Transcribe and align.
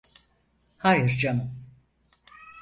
Hayır 0.77 1.09
canım. 1.17 1.51